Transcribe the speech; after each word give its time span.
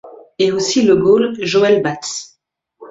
Et 0.39 0.51
aussi 0.51 0.81
le 0.81 0.95
goal 0.95 1.35
Joel 1.45 1.83
Bats. 1.83 2.39